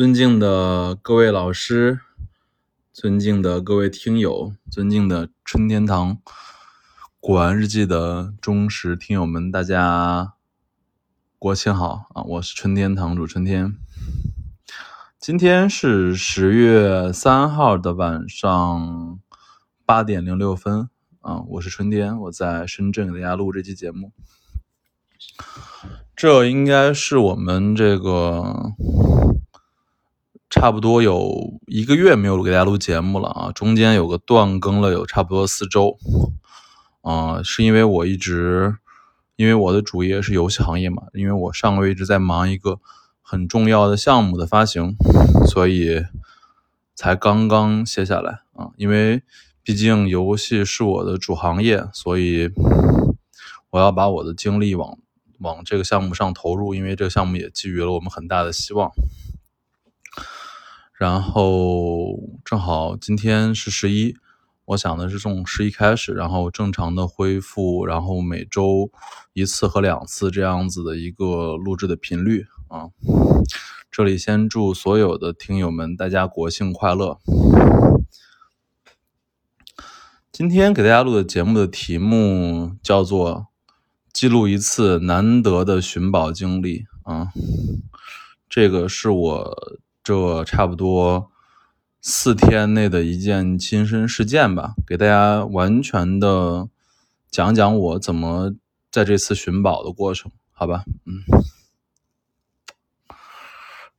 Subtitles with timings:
[0.00, 2.00] 尊敬的各位老师，
[2.90, 6.16] 尊敬的各位听友，尊敬的春天堂
[7.20, 10.32] 古玩日记的忠实听友们，大家
[11.38, 12.22] 国庆好啊！
[12.22, 13.76] 我是春天堂主春天。
[15.18, 19.20] 今天是十月三号的晚上
[19.84, 20.88] 八点零六分
[21.20, 21.42] 啊！
[21.46, 24.14] 我是春天，我在深圳给大家录这期节目。
[26.16, 28.72] 这应该是我们这个。
[30.50, 35.96] 差不多有一个月没有给大家录节目了啊，中间有个断更了，有差不多四周，
[37.02, 38.74] 啊，是因为我一直，
[39.36, 42.80] 因为我的主业是游戏行业嘛，因为我上个月一直在忙一个
[43.22, 44.96] 很重要的项目的发行，
[45.46, 46.04] 所以
[46.96, 49.22] 才刚刚歇下来啊，因为
[49.62, 52.50] 毕竟游戏是我的主行业，所以
[53.70, 54.98] 我要把我的精力往
[55.38, 58.90] 往这个项目上投入，因为这个项目也寄予了我们很大的希望。
[61.00, 64.14] 然后正好今天是十一，
[64.66, 68.90] 我想的是从十一开始，然后正常的恢复，然后每周
[69.32, 72.90] 一次和两次这样子的一个录制的频率啊。
[73.90, 77.18] 这里先祝所有的听友们大家国庆快乐。
[80.30, 83.46] 今天给大家录的节目的题目叫做
[84.12, 87.32] “记录一次难得的寻宝经历”啊，
[88.50, 89.80] 这个是我。
[90.10, 91.30] 这差不多
[92.00, 96.68] 四天内的一件亲身事件吧，给大家完全的
[97.30, 98.52] 讲讲我怎么
[98.90, 100.82] 在这次寻宝的过程，好吧？
[101.06, 101.22] 嗯，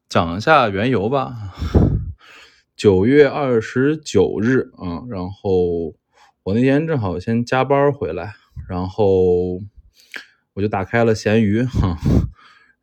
[0.09, 1.53] 讲一下缘由吧。
[2.75, 5.93] 九月二十九日啊，然后
[6.43, 8.35] 我那天正好先加班回来，
[8.67, 9.61] 然后
[10.55, 11.97] 我就打开了闲鱼哈。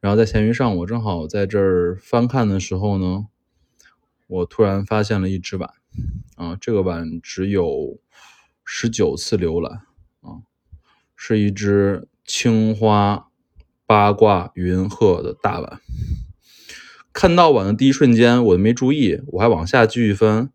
[0.00, 3.26] 然后在闲鱼上，我正好在这儿翻看的时候呢，
[4.28, 5.70] 我突然发现了一只碗，
[6.36, 7.98] 啊，这个碗只有
[8.64, 9.82] 十九次浏览，
[10.20, 10.46] 啊，
[11.16, 13.28] 是一只青花
[13.86, 15.80] 八卦云鹤的大碗。
[17.12, 20.50] 看到碗的第一瞬间，我没注意，我还往下继续翻，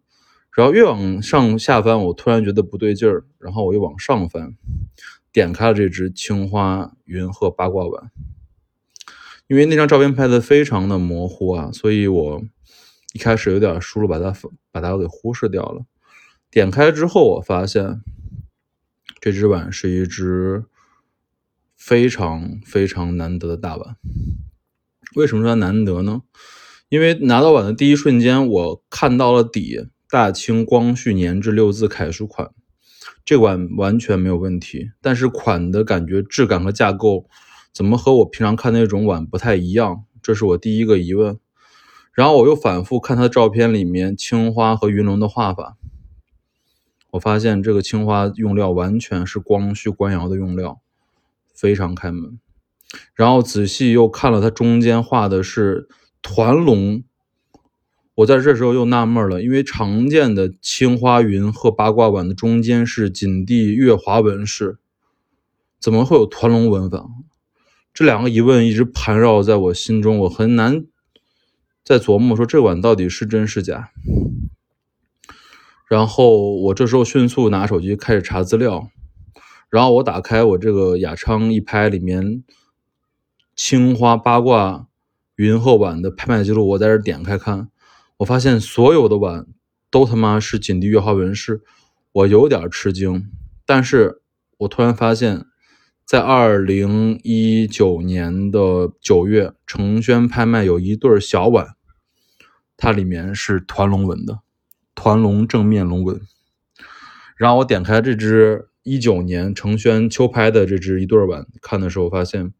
[0.56, 4.56] 然后越往上下翻，我突然觉得不对劲儿，然后我又往上翻，
[5.34, 8.10] 点开了这只青花云鹤八卦碗。
[9.54, 12.44] 因为那张照片拍的非常的模糊啊，所以我
[13.14, 14.34] 一开始有点疏忽，把它
[14.72, 15.86] 把它给忽视掉了。
[16.50, 18.02] 点开之后，我发现
[19.22, 20.64] 这只碗是一只
[21.78, 23.96] 非常非常难得的大碗。
[25.14, 26.24] 为什么说它难得呢？
[26.90, 32.50] 因为拿到碗的第一瞬间，我看到了底“大清光绪年制”六字楷书款，
[33.24, 34.90] 这碗完全没有问题。
[35.00, 37.30] 但是款的感觉、质感和架构。
[37.74, 40.04] 怎么和我平常看那种碗不太一样？
[40.22, 41.40] 这是我第一个疑问。
[42.14, 45.76] 然后我又反复看他的照片里面青花和云龙的画法，
[47.10, 50.80] 我发现这个青花用料完全是光绪官窑的用料，
[51.56, 52.40] 非常开门。
[53.16, 55.90] 然后仔细又看了它中间画的是
[56.22, 57.04] 团龙，
[58.14, 64.78] 我在这时候又纳闷了，因为常见的青花云鹤八卦碗的中间是锦地月华纹饰，
[65.80, 67.10] 怎么会有团龙纹法？
[67.94, 70.86] 这两个疑问一直盘绕在我心中，我很难
[71.84, 73.92] 再琢磨说这碗到底是真是假。
[75.88, 78.88] 然后我这时候迅速拿手机开始查资料，
[79.70, 82.44] 然后我打开我这个雅昌一拍里面
[83.56, 84.88] 青花八卦
[85.36, 87.70] 云鹤碗的拍卖记录，我在这点开看，
[88.18, 89.46] 我发现所有的碗
[89.92, 91.62] 都他妈是锦地月华纹饰，
[92.12, 93.30] 我有点吃惊，
[93.68, 94.24] 但是
[94.58, 95.46] 我突然发现。
[96.14, 101.70] 在二零一九年的九月，成轩拍卖有一对小碗，
[102.78, 104.42] 它里面是团龙纹的，
[104.94, 106.22] 团龙正面龙纹。
[107.36, 112.54] 然后我点开这只一九年成轩秋拍的这只一对碗，看的时候发现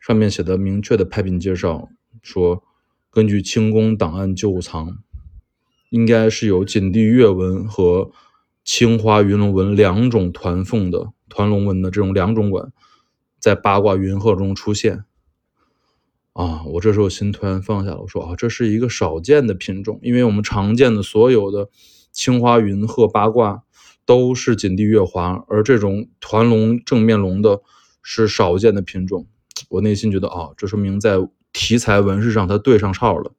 [0.00, 1.88] 上面写的明确的拍品介绍
[2.22, 2.62] 说，
[3.10, 4.98] 根据清宫档案旧藏，
[5.90, 8.12] 应该是有锦地月纹和
[8.62, 11.10] 青花云龙纹两种团凤的。
[11.32, 12.70] 团龙纹的这种两种纹，
[13.38, 15.04] 在八卦云鹤中出现
[16.34, 16.62] 啊！
[16.66, 21.70] 我这时候心突然放下了，我说啊，这是一个少见的品种，因为我们常见的所有的
[22.10, 23.62] 青花云鹤八卦
[24.04, 27.62] 都是锦地月华，而这种团龙正面龙的
[28.02, 29.26] 是少见的品种。
[29.70, 31.16] 我内心觉得啊，这说明在
[31.52, 33.32] 题材纹饰上它对上号了。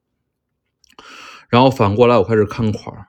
[1.48, 3.08] 然后反过来，我开始看款儿。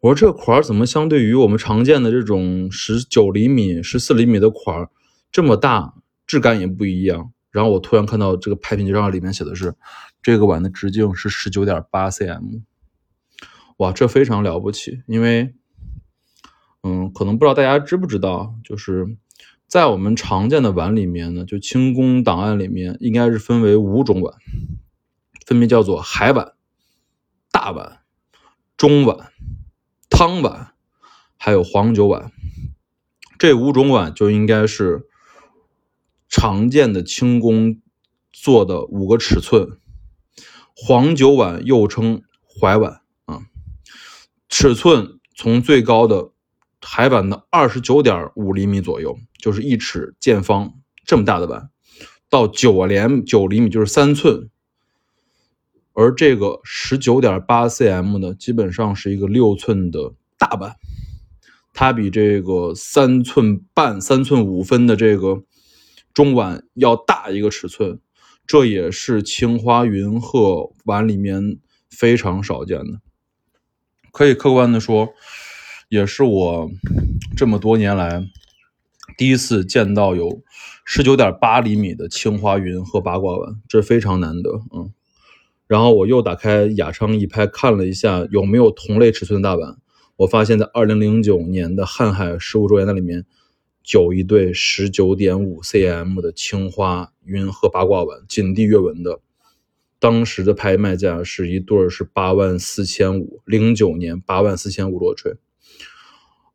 [0.00, 4.88] 我说这个款怎么相对于我们常见的这种十九厘米、十四厘米的款
[5.32, 5.94] 这么大，
[6.26, 7.32] 质感也不一样。
[7.50, 9.74] 然后我突然看到这个拍品介绍里面写的是，
[10.22, 12.62] 这个碗的直径是十九点八 cm，
[13.78, 15.54] 哇，这非常了不起，因为，
[16.82, 19.16] 嗯，可能不知道大家知不知道，就是
[19.66, 24.34] 在我们常见的碗里面呢，就清宫档案里面应该是分为五种碗，
[25.44, 26.52] 分别叫做海碗、
[27.50, 28.00] 大碗、
[28.76, 29.32] 中碗、
[30.18, 30.72] 汤碗，
[31.36, 32.32] 还有黄酒碗，
[33.38, 35.06] 这五种碗就应该是。
[36.28, 37.80] 常见的清宫
[38.32, 39.78] 做的五个尺寸，
[40.74, 43.42] 黄酒碗又称怀碗啊，
[44.48, 46.32] 尺寸从最高的
[46.82, 50.74] 海碗的二十九点五厘米左右，就是一尺见方
[51.04, 51.70] 这么大的碗，
[52.28, 54.50] 到九连九厘米就是三寸，
[55.98, 60.76] 而这个十九点八 cm 的基本上是一个六寸的大碗，
[61.74, 65.42] 它比这个三寸半、三寸五分的这个。
[66.14, 68.00] 中碗要大一个尺寸，
[68.44, 71.58] 这也是青花云鹤碗里面
[71.90, 73.00] 非常少见的。
[74.10, 75.10] 可以客观的说，
[75.88, 76.70] 也是我
[77.36, 78.24] 这么多年来
[79.16, 80.42] 第一次见到有
[80.84, 84.60] 十九点八厘米的青花云鹤八卦碗，这非常难得。
[84.74, 84.90] 嗯，
[85.68, 89.76] 然后我又打开雅昌一拍看了一下有没有同类尺寸的大碗，
[90.16, 93.24] 我发现，在二零零九年的瀚海十五周年那里面。
[93.94, 99.20] 有一对十九点五 cm 的青花云鹤八卦碗，锦地月纹的，
[99.98, 105.36] 当时的拍卖价是一对是八万四千五，零九年八万四千五落锤。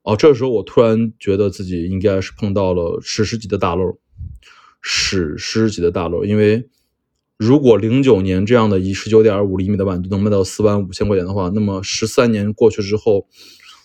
[0.04, 3.98] 哦，这时候我突然觉得自己应该是碰到了史诗级的大漏，
[4.80, 6.24] 史诗级的大漏。
[6.24, 6.70] 因为
[7.38, 13.28] 如果零九年这样的以十九点五厘米的碗就能卖到四万五千块钱的话，那么十三年过去之后，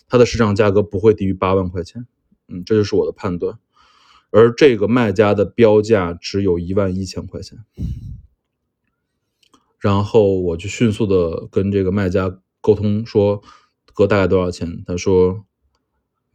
[0.07, 2.05] 它的市场价格不会低于八万块钱。
[2.47, 3.59] 嗯，这就是我的判断，
[4.31, 7.59] 而这个卖家的标价只有一万一千块钱，
[9.77, 13.43] 然后我就迅速的跟这个卖家沟通说，
[13.93, 14.83] 哥大概多少钱？
[14.85, 15.45] 他说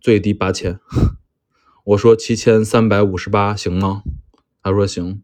[0.01, 0.79] 最低八千，
[1.85, 4.03] 我说七千三百五十八行吗？
[4.63, 5.23] 他说行，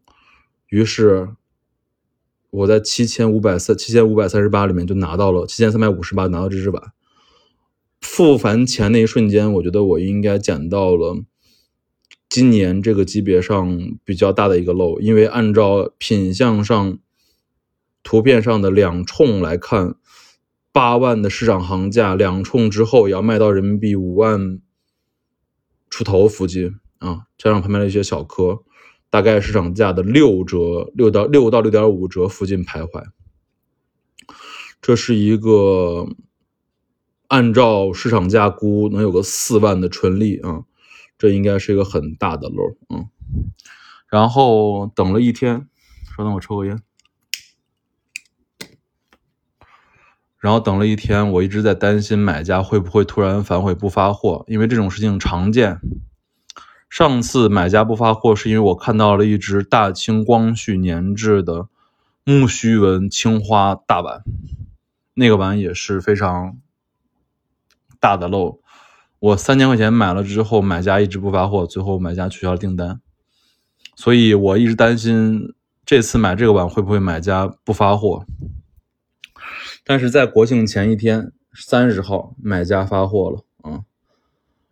[0.69, 1.35] 于是
[2.51, 6.93] 我在七千五百三七千五百三十八里面就拿到了七千三百五十八拿到这只碗。
[8.01, 11.23] 付完钱那一瞬间，我觉得我应该捡到了
[12.29, 16.99] 今年这个级别上比较大的一个漏，因为按照品相上、
[18.03, 19.97] 图片上的两冲来看，
[20.73, 24.61] 八万的市场行价，两冲之后也要卖到人民币五万
[25.91, 28.63] 出头附近啊，加上拍卖了一些小颗，
[29.11, 33.05] 大概市场价的六折，六到六到六点五折附近徘徊，
[34.81, 36.09] 这是一个。
[37.29, 40.65] 按照市场价估，能有个四万的纯利啊，
[41.17, 43.09] 这应该是一个很大的漏嗯。
[44.09, 45.69] 然后等了一天，
[46.17, 46.83] 稍等我抽个烟。
[50.41, 55.79] 然后等了一天，我一直在担心买家会不会突然反悔不发货，因为这种事情常见。
[56.91, 61.69] 上次买家不发货，是因为我看到了一只大清光绪年制的
[62.25, 64.23] 木须纹青花大碗，
[65.15, 66.59] 那个碗也是非常。
[68.03, 68.63] 大的漏，
[69.19, 72.99] 我三千块钱买了之后，买家一直不发货，最后买家取消了订单，
[73.95, 75.53] 所以我一直担心
[75.85, 78.25] 这次买这个碗会不会买家不发货。
[79.85, 83.85] 但是在国庆前一天，三十号，买家发货了啊，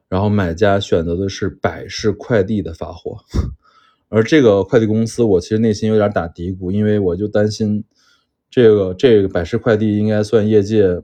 [0.08, 3.18] 然后买家选择的是百世快递的发货，
[4.08, 7.84] 而这个快递公司我其实内心有点打嘀咕，因为我就担心
[8.50, 11.02] 这个这个百世快递应该算业界。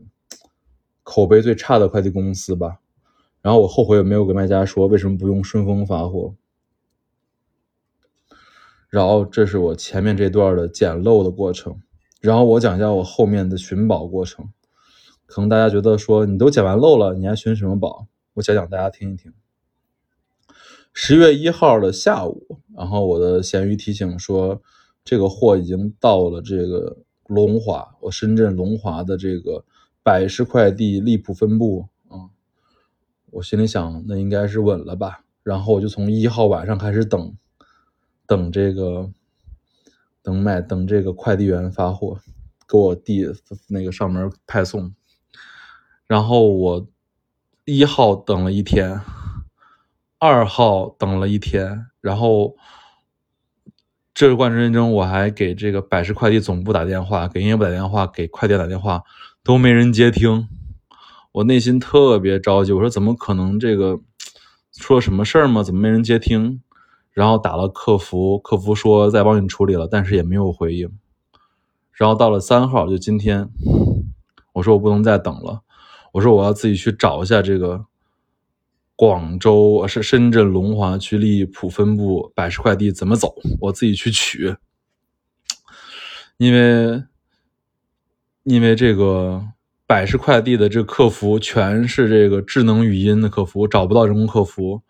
[1.06, 2.78] 口碑最差的快递公司吧，
[3.42, 6.34] 然后我后悔也没有跟卖家说为什么不用顺丰发货。
[8.88, 11.76] 然后这是我前面这段的捡漏的过程，
[12.22, 14.48] 然后我讲一下我后面的寻宝过程。
[15.26, 18.06] 可能大家觉得说你都捡完漏了，你还寻什么宝？
[18.34, 19.32] 我讲讲大家听一听。
[20.92, 24.62] 十月一号的下午，然后我的闲鱼提醒说
[25.04, 29.64] 这个货已经到了这个龙华，我深圳龙华的这个。
[30.02, 32.28] 百世快递利普分部啊，
[33.30, 37.34] 我心里想那应该是稳了吧，然后我就从一号晚上开始等，
[38.26, 39.10] 等这个，
[40.20, 42.20] 等买等这个快递员发货，
[42.68, 43.26] 给我递
[43.68, 44.94] 那个上门派送，
[46.06, 46.86] 然后我
[47.66, 49.00] 一号等了一天，
[50.18, 52.56] 二号等了一天，然后
[54.12, 59.02] 这个过程中我还给这个百世快递总部打电话，给营业部打电话，给快递打电话。
[59.42, 60.46] 都没人接听，
[61.32, 62.72] 我内心特别着急。
[62.72, 63.58] 我说怎么可能？
[63.58, 64.00] 这个
[64.72, 65.62] 出了什么事儿吗？
[65.62, 66.62] 怎么没人接听？
[67.12, 70.90] 然后打了客服，客服说在帮你处理了，但是也没有回应。
[71.92, 73.48] 然后到了三号，就今天，
[74.54, 75.62] 我说我不能再等了，
[76.14, 77.86] 我说我要自己去找一下这个
[78.94, 84.54] 广州是深圳龙华区利浦分部百世快递怎么走，我自己去取，
[86.36, 87.02] 因为
[88.44, 89.44] 因为这个
[89.88, 94.82] 百世快递的这客服全是这个智能语音的客服，找不到人工客服，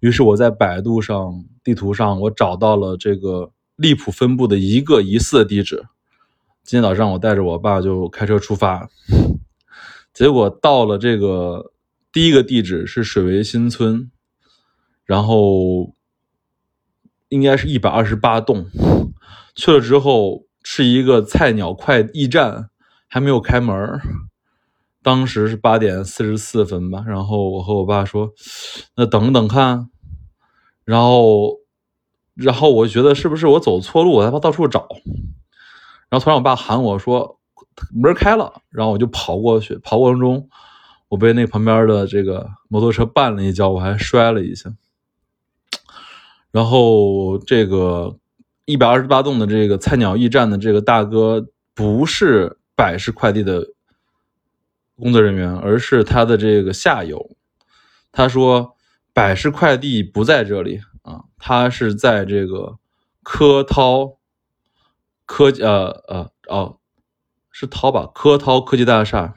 [0.00, 5.84] 于是我在百度上地图上我找到了这个利浦分部的一个疑似地址。
[6.64, 8.88] 今天早上我带着我爸就开车出发，
[10.14, 11.72] 结果到了这个
[12.12, 14.10] 第一个地址是水围新村，
[15.04, 15.94] 然后
[17.28, 18.66] 应该是一百二十八栋，
[19.56, 22.70] 去了之后是一个菜鸟快驿站，
[23.08, 23.76] 还没有开门
[25.02, 28.32] 当时是八点四十四分吧，然后我和我爸说
[28.96, 29.90] ：“那等等看。”
[30.86, 31.58] 然后，
[32.34, 34.86] 然后我觉得是不是我走错路，我害怕到处找。
[36.08, 37.40] 然后突然我爸喊我说
[37.92, 40.48] 门开了，然后我就跑过去，跑过程中
[41.08, 44.72] 我被那旁边的这个摩托车绊了一跤，我还摔了一下。
[46.50, 48.18] 然后这个
[48.64, 53.66] 一百二十八栋的这个菜鸟驿站的这个大哥不是百世快递的
[54.96, 57.36] 工作人员，而是他的这个下游。
[58.12, 58.76] 他说
[59.12, 62.78] 百世快递不在这里啊，他是在这个
[63.22, 64.18] 科涛。
[65.26, 66.76] 科呃呃哦，
[67.56, 68.10] 是涛吧？
[68.12, 69.32] 科涛科技大厦。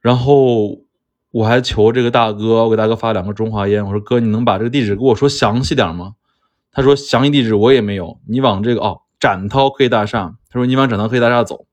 [0.00, 0.80] 然后
[1.30, 6.14] 我还求这个大哥，我给大哥发两个中华烟，我说哥，你能把这个地址给我说详细点吗？
[6.72, 11.66] 他说详细地址我也没有，你往这个哦展涛科技大厦，他说你往展涛科技大厦走。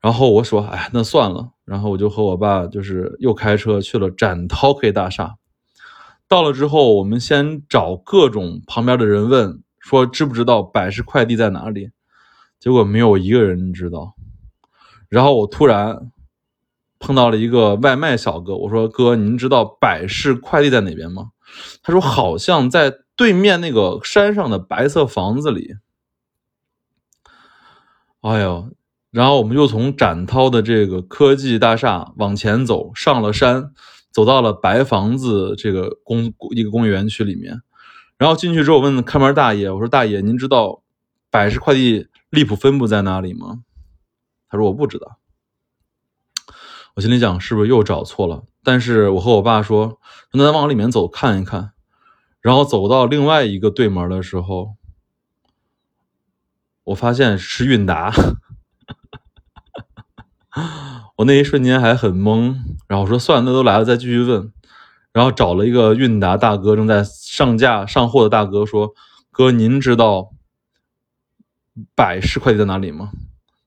[0.00, 1.50] 然后我说哎，那算了。
[1.66, 5.36] 然后我就和我爸就是又开车去了展涛科技大厦。
[6.26, 9.60] 到了之后，我们先找各种旁边的人问。
[9.78, 11.90] 说知不知道百世快递在哪里？
[12.64, 14.14] 结果没有一个人知道。
[15.10, 16.10] 然后我突然
[16.98, 21.32] 碰到了一个外卖小哥，我说：“哥，您知道百世快递在哪边吗？”
[21.84, 25.74] 他说：“好像在对面那个山上的白色房子里。”
[28.22, 28.70] 哎呦！
[29.10, 33.72] 然后我们就从展涛的这个科技大厦往前走，上了山，
[34.10, 37.60] 走到了白房子这个工一个工业园区里面。
[38.16, 40.82] 然后进去之后，问看门大爷：“我说大爷，您知道
[41.30, 43.60] 百世快递利普分部在哪里吗？”
[44.50, 45.18] 他说：“我不知道。”
[46.96, 48.44] 我心里想：是不是又找错了？
[48.62, 49.98] 但是我和我爸说
[50.34, 51.72] ：“那咱往里面走看一看。”
[52.40, 54.76] 然后走到另外一个对门的时候，
[56.84, 58.12] 我发现是韵达。
[61.16, 62.54] 我那一瞬间还很懵，
[62.86, 64.52] 然后我说：“算了，那都来了，再继续问。”
[65.12, 68.92] 然后找了一个韵达大哥，正在上架上货的大哥说
[69.32, 70.33] ：“哥，您知道
[71.94, 73.12] 百世快递在哪里吗？”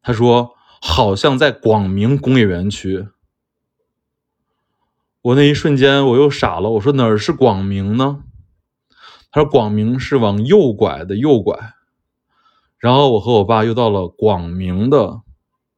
[0.01, 3.07] 他说：“好像在广明工业园区。”
[5.21, 8.23] 我那一瞬间我又傻了，我说：“哪儿是广明呢？”
[9.31, 11.73] 他说：“广明是往右拐的右拐。”
[12.79, 15.21] 然后我和我爸又到了广明的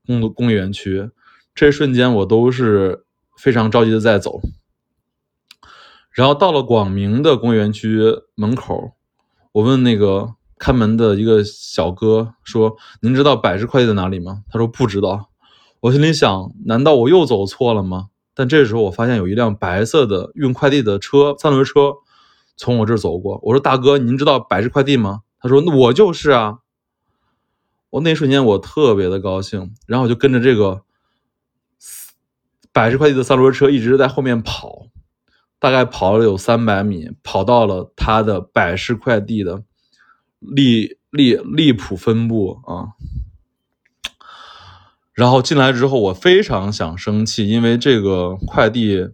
[0.06, 1.10] 工工业园区，
[1.56, 3.06] 这一瞬间我都是
[3.38, 4.42] 非常着急的在走。
[6.12, 8.02] 然后到了广明的工业园区
[8.36, 8.92] 门口，
[9.54, 15.32] 我问那个看门的一个小哥说：“您知道百世快递在哪里吗？”他说：“不知道。”
[15.82, 18.10] 我心里想：难道我又走错了吗？
[18.36, 21.96] 但这时候我发现有一辆白色的运快递的车，三轮车
[22.56, 23.40] 从我这儿走过。
[23.44, 26.60] 我说：“大哥，您知道百世快递吗？”他说：“那我就是啊。”
[27.92, 30.82] 我那一瞬间我特别的高兴，然后我就跟着这个
[32.72, 34.88] 百世快递的三轮车一直在后面跑。
[35.58, 39.64] 大概跑了有三百米，跑到了他的百世快递的
[40.40, 42.94] 利利利普分部啊。
[45.14, 49.10] 然后进来之后，我非常想生气，因为这个快递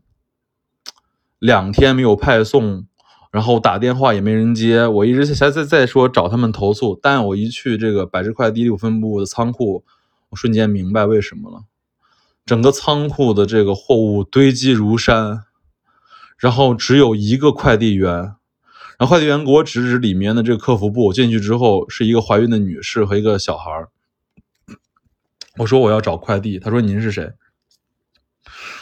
[1.39, 2.85] 两天没有派送，
[3.31, 6.99] 然后打电话也没人接，我一直在在在说找他们投诉。
[7.01, 9.83] 但我一去这个百世快递六分部的仓库，
[10.29, 11.63] 我瞬间明白为什么了，
[12.45, 15.45] 整个仓库的这个货物堆积如山。
[16.37, 18.35] 然后只有一个快递员，
[18.97, 21.11] 然后快递员给我指指里面的这个客服部。
[21.11, 23.71] 进去之后是一个怀孕的女士和一个小孩
[25.57, 27.33] 我说我要找快递，他说您是谁？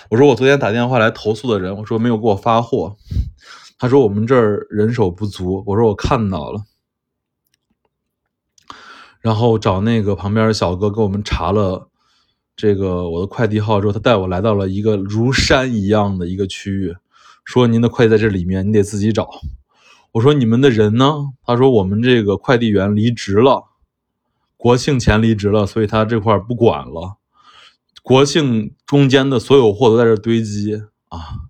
[0.10, 2.98] 我说我昨天打电话来投诉的人，我说没有给我发货。
[3.78, 5.64] 他说我们这儿人手不足。
[5.68, 6.64] 我说我看到了，
[9.20, 11.90] 然后找那个旁边的小哥给我们查了
[12.56, 16.96] 这个我的快递号之后，他带我来到了一个如山一样的一个区域。
[17.46, 19.30] 说您的快递在这里面，你得自己找。
[20.14, 21.32] 我说你们的人呢？
[21.44, 23.66] 他说我们这个快递员离职了，
[24.56, 27.18] 国庆前离职了，所以他这块不管了。
[28.04, 30.76] 国庆中间的所有货都在这堆积
[31.10, 31.50] 啊！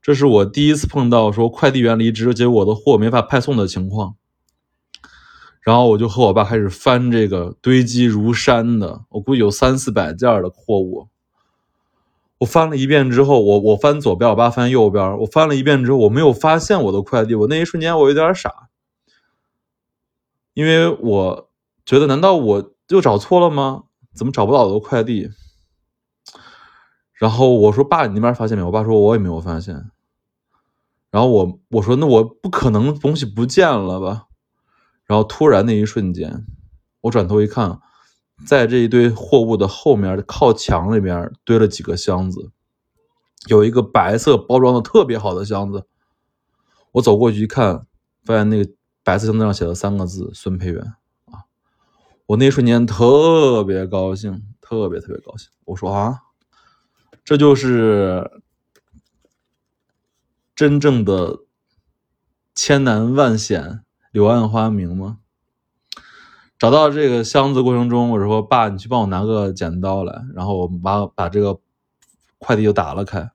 [0.00, 4.14] 这是我第一次碰到说快递员离职，结果我的货没法派送的情况。
[5.60, 11.08] 然后我就和我爸开始翻这个堆积如山的，我估计有三四百件的货物。
[12.42, 15.16] 我翻了一遍之后，我我翻左边，我爸翻右边。
[15.20, 17.36] 我翻了一遍之后，我没有发现我的快递。
[17.36, 18.68] 我那一瞬间我有点傻，
[20.52, 21.50] 因为我
[21.86, 23.84] 觉得难道我又找错了吗？
[24.12, 25.30] 怎么找不到我的快递？
[27.14, 28.66] 然后我说爸，你那边发现没有？
[28.66, 29.90] 我爸说我也没有发现。
[31.12, 34.26] 然后我我说那我不可能东西不见了吧？
[35.04, 36.44] 然后突然那一瞬间，
[37.02, 37.78] 我转头一看。
[38.46, 42.50] 在这一堆货物的后面，靠墙里边堆了几个箱子，
[43.46, 45.86] 有一个白色包装的特别好的箱子。
[46.92, 47.86] 我走过去一看，
[48.24, 48.70] 发现那个
[49.02, 50.94] 白色箱子上写了三个字“孙培元”
[51.32, 51.48] 啊！
[52.26, 55.48] 我那一瞬间特别高兴，特别特别高兴。
[55.64, 56.18] 我说啊，
[57.24, 58.42] 这就是
[60.54, 61.40] 真正的
[62.54, 65.20] 千难万险，柳暗花明吗？
[66.62, 71.58] 找到这个箱子过程中，我说：“爸，你去帮我拿个剪刀来。”然后我把把这个
[72.38, 73.32] 快递就打了开。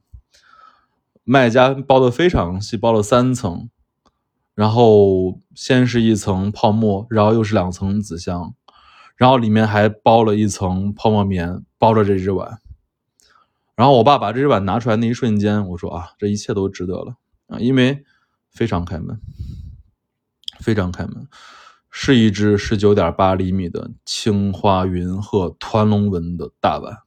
[1.26, 3.70] 卖家包的非常细，包了三层，
[4.56, 8.56] 然后先是一层泡沫，然后又是两层纸箱，
[9.18, 12.62] 然后里面还包了一层泡沫棉，包着这只碗。
[13.76, 17.18] 然后我爸把这只碗拿出来那一瞬间，我说：“啊，这一切都值得了
[17.48, 18.06] 啊！”因为
[18.50, 19.20] 非常开门，
[20.62, 21.28] 非常开门。
[22.00, 27.00] 是一只十九点八厘米的青花云鹤团龙纹的大碗，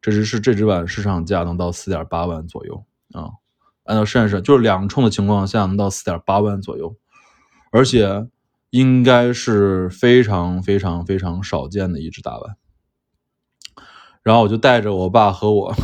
[0.00, 3.30] 这只是这只碗市场价能到四点八万左右啊。
[3.82, 6.94] 按照市场就是两冲的情况下能到四点八万左右，
[7.72, 8.28] 而且
[8.70, 12.56] 应该是非常非常非常少见的一只大碗。
[14.22, 15.74] 然后我就带着我爸和我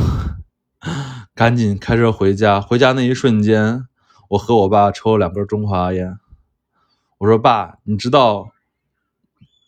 [1.35, 2.61] 赶紧开车回家。
[2.61, 3.85] 回家那一瞬间，
[4.29, 6.17] 我和我爸抽了两根中华烟。
[7.19, 8.51] 我说爸，你知道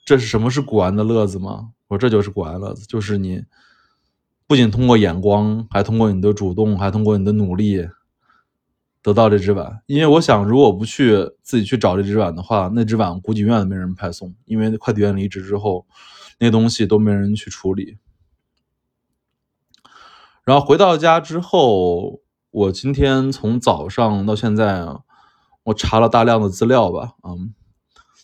[0.06, 1.72] 这是什么是古玩的乐子吗？
[1.88, 3.44] 我说这就是古玩乐子，就是你
[4.48, 7.88] 不仅通过眼光，还通过你的主动，还通过你的努力
[9.02, 9.82] 得到这只碗。
[9.86, 15.86] 因为我想，如果不去自己去找这只碗的话，那只碗估计永远都没人派送，因为快递员离职之后，
[16.40, 17.98] 那东西都没人去处理。
[20.44, 22.20] 然后回到家之后，
[22.52, 25.02] 我今天从早上到现在啊。
[25.66, 27.54] 我查了大量的资料吧，嗯，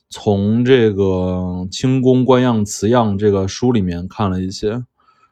[0.09, 1.03] 从这个
[1.69, 4.83] 《清宫官样词样》这个书里面看了一些，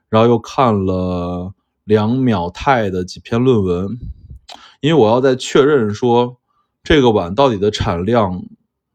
[0.09, 3.99] 然后又看了梁淼泰的几篇论文，
[4.81, 6.37] 因为我要再确认说
[6.83, 8.43] 这个碗到底的产量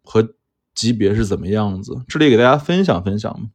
[0.03, 0.29] 和
[0.75, 3.49] 级别是怎么样子，这里给大家分享分享。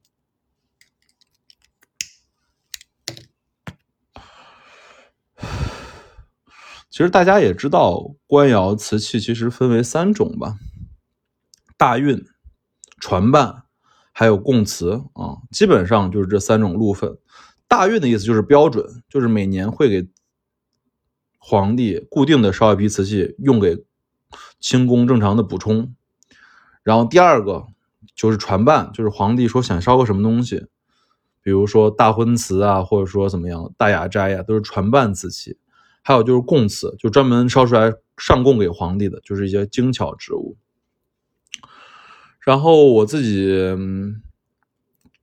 [6.99, 10.57] 其实大家也知道，官窑瓷器其实分为三种吧：
[11.77, 12.25] 大运、
[12.99, 13.63] 传办，
[14.11, 15.37] 还有供瓷啊。
[15.49, 17.17] 基本上就是这三种路分。
[17.69, 20.09] 大运的意思就是标准，就是每年会给
[21.37, 23.85] 皇帝固定的烧一批瓷器，用给
[24.59, 25.95] 清宫正常的补充。
[26.83, 27.65] 然后第二个
[28.13, 30.67] 就是传办，就是皇帝说想烧个什么东西，
[31.41, 35.57] 比如说大婚瓷啊，或者说怎么样大雅斋呀，都是传办瓷器。
[36.09, 40.57] 还有就是供瓷，就专门烧出来上供给皇帝的，就是一些精巧之物。
[42.39, 43.55] 然后我自己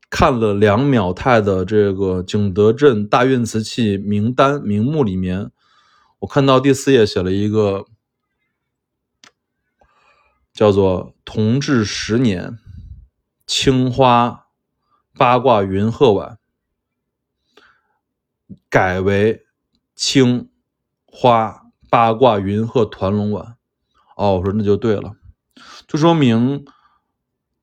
[0.09, 5.51] 看了梁淼泰的这个景德镇大运瓷器名单名目里面，
[6.21, 7.87] 我看到第四页写了一个
[10.55, 12.61] 叫做“同治十年
[13.45, 14.47] 青花
[15.15, 16.39] 八卦云鹤碗”，
[18.71, 19.45] 改为
[19.97, 20.49] 青。
[21.19, 23.57] 花八卦云鹤团龙碗，
[24.19, 25.15] 哦，我说那就对了，
[25.89, 26.67] 就说明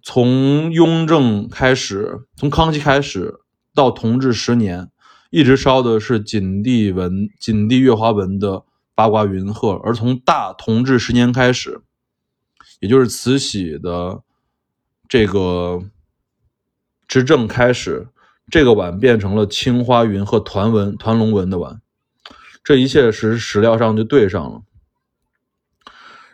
[0.01, 3.35] 从雍正开始，从康熙开始
[3.75, 4.89] 到同治十年，
[5.29, 8.63] 一直烧的是锦地纹、锦地月华纹的
[8.95, 11.83] 八卦云鹤，而从大同治十年开始，
[12.79, 14.23] 也就是慈禧的
[15.07, 15.83] 这个
[17.07, 18.07] 执政开始，
[18.49, 21.82] 这个碗变成了青花云鹤团纹、团龙纹的碗。
[22.63, 24.61] 这一切实史料上就对上了，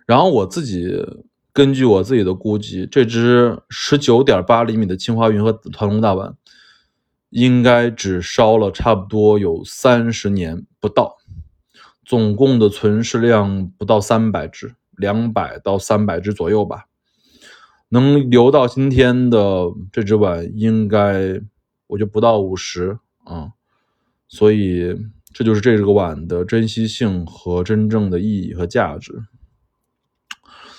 [0.05, 1.03] 然后我自己
[1.51, 6.35] 根据我自己的估计，这只十九点八厘米的青花云和团龙大碗，
[7.29, 11.17] 应该只烧了差不多有三十年不到，
[12.05, 16.85] 总共的存世量不到三百只，两百到三百只左右吧。
[17.89, 21.41] 能留到今天的这只碗，应该
[21.87, 23.53] 我就不到五十啊，
[24.27, 24.95] 所以
[25.31, 29.23] 这就是这个碗的珍惜性和真正的意义和价值。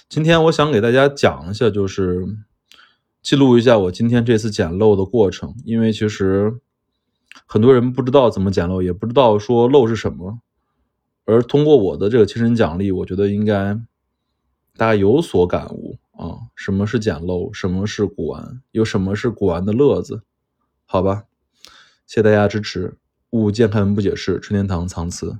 [0.08, 2.26] 今天我想给大家讲一下，就是
[3.22, 6.58] 记录一下我今天这次捡漏的过程，因为其实
[7.46, 10.40] 很多人不知道怎么捡漏，也不知道说漏是什么，
[11.24, 13.74] 而通过我的这个亲身奖励，我觉得应该
[14.76, 15.98] 大家有所感悟。
[16.12, 17.50] 啊，什么是捡漏？
[17.50, 18.60] 什么是古玩？
[18.72, 20.22] 有什么是古玩的乐子？
[20.84, 21.24] 好吧，
[22.06, 22.98] 谢谢大家支持。
[23.30, 25.38] 勿见开门不解释，春天堂藏词。